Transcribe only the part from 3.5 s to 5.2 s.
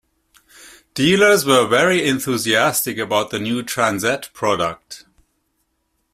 Transette product.